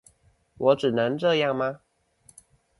[0.57, 1.81] 我只能這樣嗎？